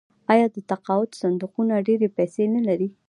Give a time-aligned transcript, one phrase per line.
[0.33, 2.89] آیا د تقاعد صندوقونه ډیرې پیسې نلري؟